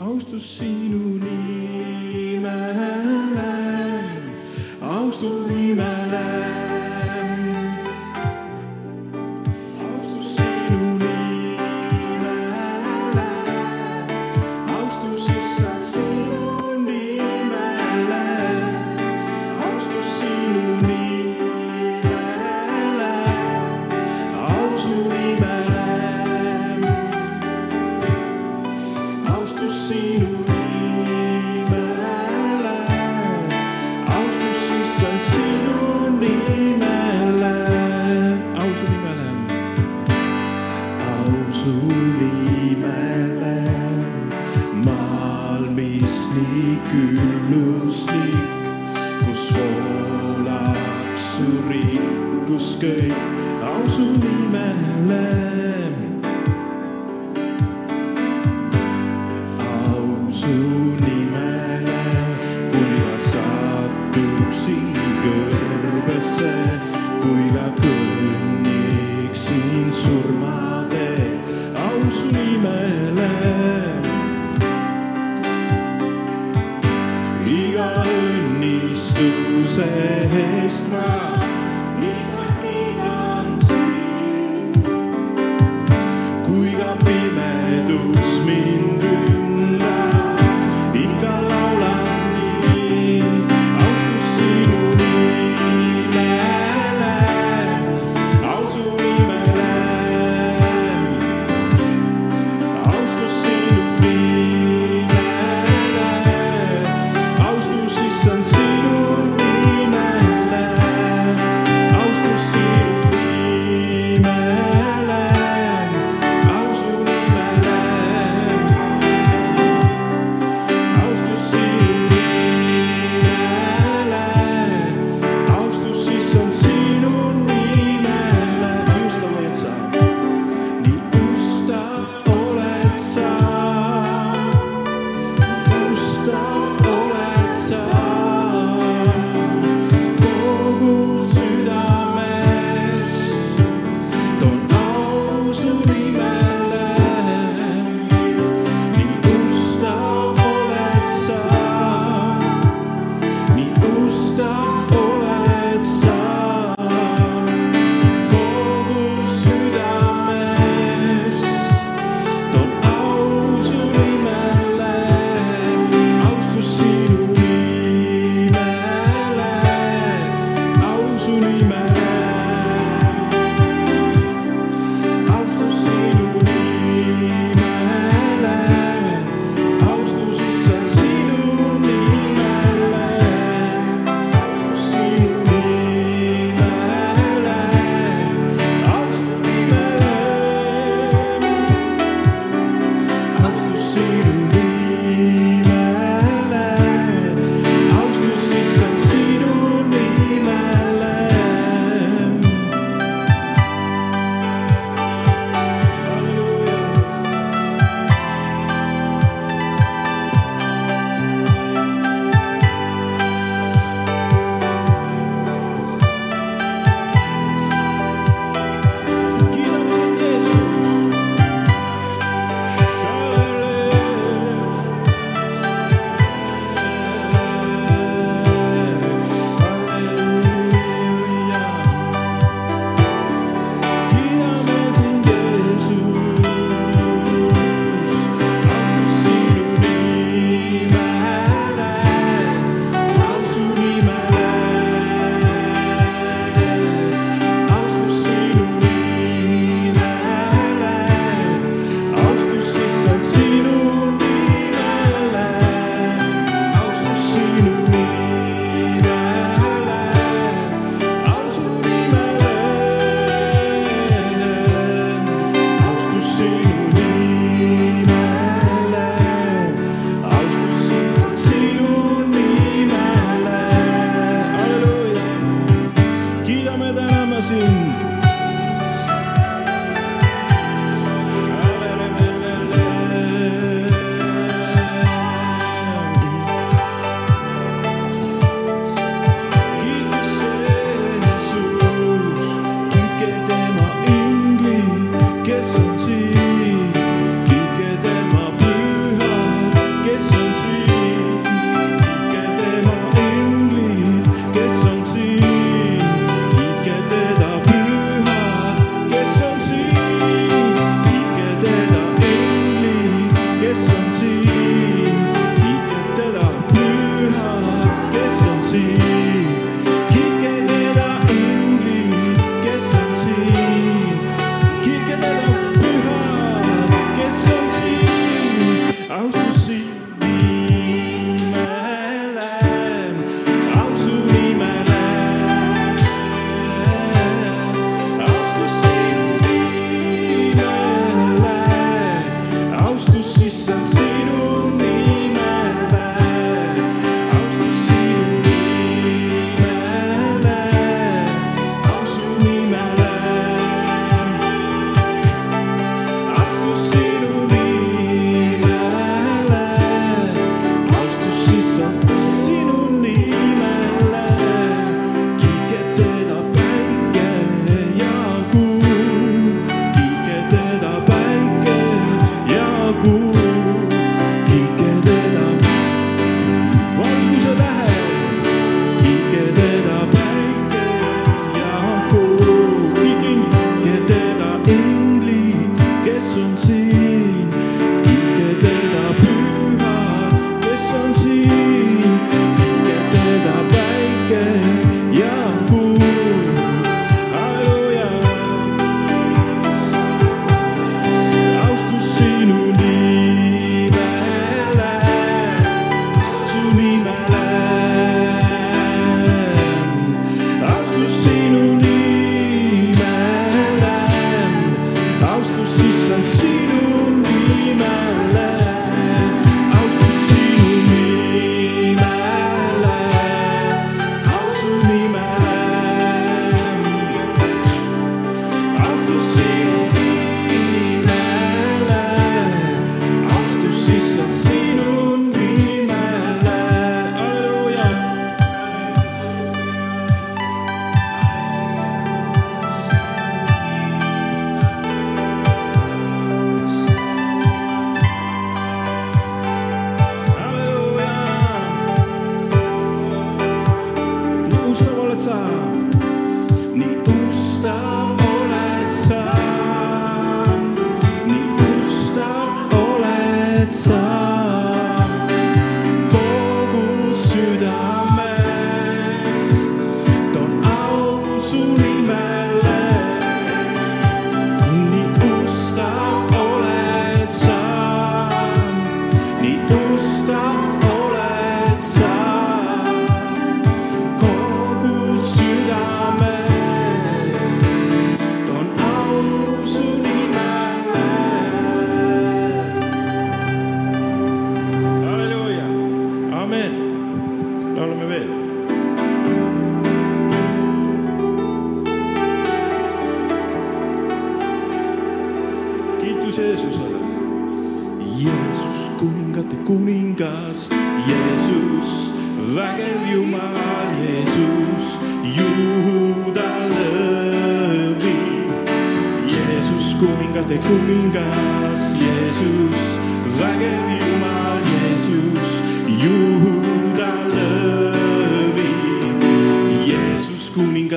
austus 0.00 0.58
sinu 0.58 1.18
nimele, 1.18 2.42
austus 4.80 5.46
nimele. 5.48 6.53
nimele 41.90 43.58
maal, 44.84 45.68
mis 45.76 46.16
nii 46.34 46.74
külluslik, 46.90 48.50
kus 49.24 49.44
voolab 49.58 50.82
su 51.30 51.48
rikkus 51.70 52.74
kõik, 52.82 53.38
au 53.70 53.82
su 53.96 54.10
nimele 54.18 55.22
be 87.04 87.30
my 87.30 87.84
doom. 87.86 88.33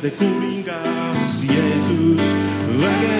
de 0.00 0.10
kuningās 0.16 1.40
Jēzus. 1.44 2.28
Vajag 2.80 3.19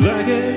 like 0.00 0.28
it. 0.28 0.49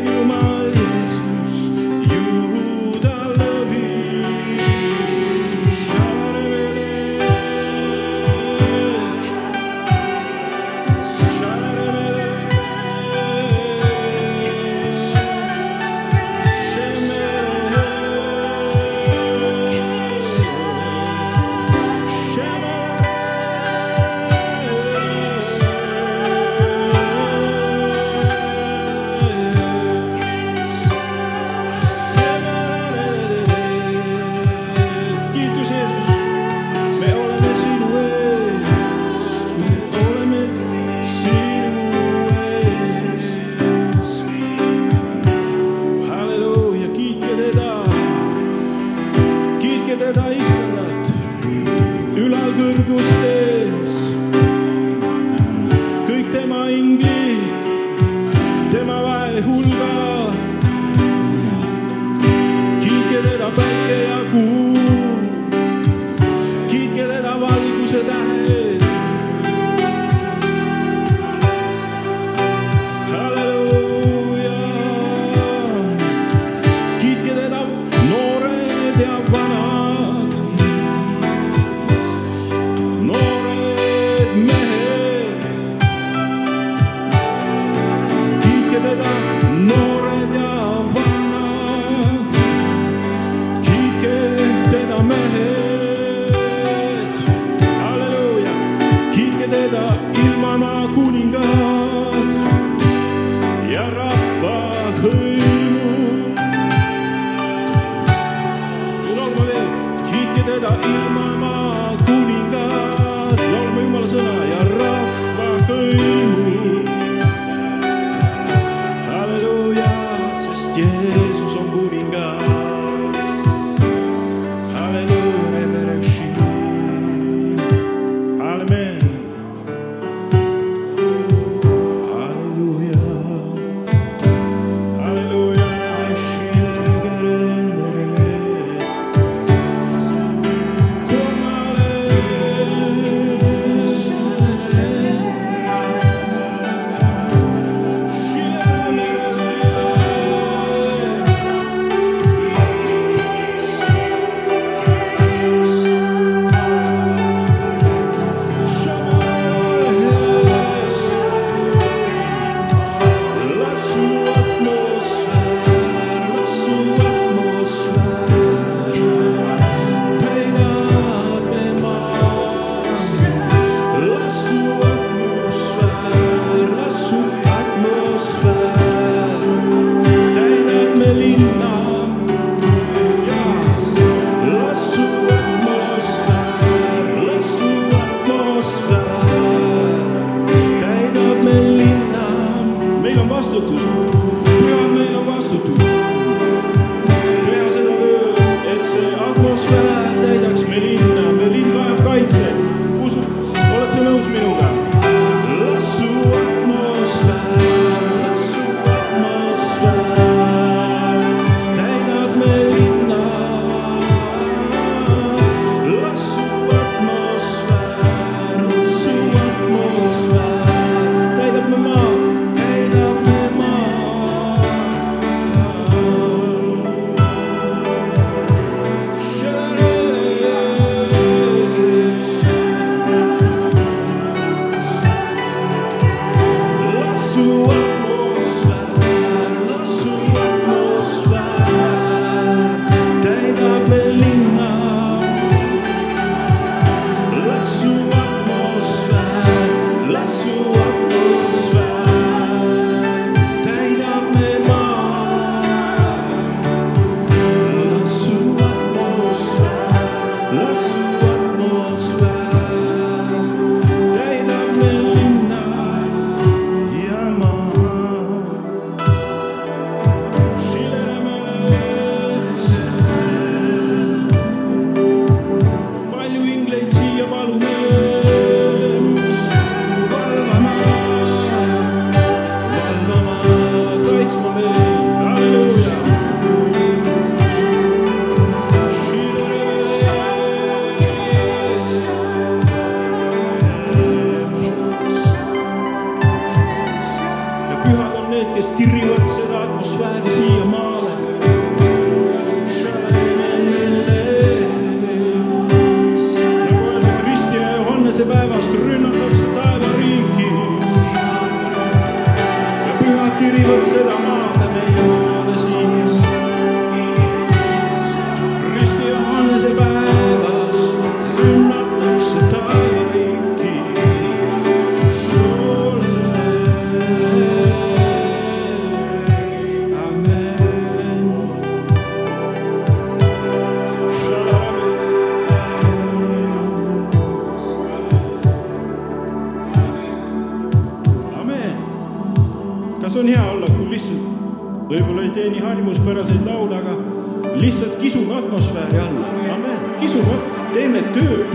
tööd, 351.14 351.54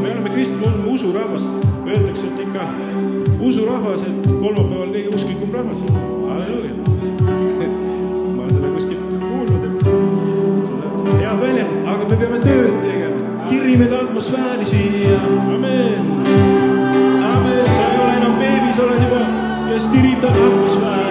me 0.00 0.10
oleme 0.12 0.30
kristlased, 0.30 0.62
oleme 0.68 0.92
usurahvas, 0.94 1.46
öeldakse, 1.86 2.28
et 2.30 2.42
ikka 2.46 2.66
usurahvas, 3.44 4.04
et 4.06 4.26
kolmapäeval 4.28 4.90
kõige 4.94 5.14
usklikum 5.18 5.54
rahvas, 5.54 5.84
halleluuja. 6.30 6.74
ma 8.34 8.44
olen 8.44 8.52
seda 8.54 8.72
kuskilt 8.74 9.14
kuulnud, 9.20 9.68
et 9.68 9.86
seda 10.70 11.16
hea 11.20 11.36
väljend, 11.42 11.78
aga 11.94 12.10
me 12.10 12.20
peame 12.22 12.42
tööd 12.44 12.76
tegema, 12.84 13.46
tirime 13.52 13.88
ta 13.92 14.02
atmosfääri 14.06 14.68
siia, 14.72 15.22
ameen, 15.54 16.12
ameen, 17.30 17.72
sa 17.72 17.88
ei 17.88 18.04
ole 18.04 18.20
enam 18.20 18.38
beebi, 18.42 18.76
sa 18.76 18.86
oled 18.88 19.08
juba, 19.08 19.24
kes 19.70 19.90
tirib 19.94 20.22
ta 20.22 20.34
atmosfääri. 20.34 21.03